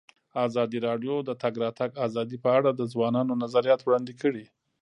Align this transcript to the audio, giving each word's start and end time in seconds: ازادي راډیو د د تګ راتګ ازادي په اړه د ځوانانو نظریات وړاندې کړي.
ازادي 0.47 0.79
راډیو 0.87 1.15
د 1.23 1.25
د 1.29 1.31
تګ 1.41 1.53
راتګ 1.63 1.89
ازادي 2.05 2.37
په 2.43 2.49
اړه 2.57 2.69
د 2.73 2.81
ځوانانو 2.93 3.33
نظریات 3.43 3.81
وړاندې 3.83 4.13
کړي. 4.21 4.45